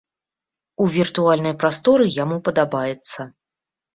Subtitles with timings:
[0.85, 3.19] У віртуальнай прасторы яму падабаецца.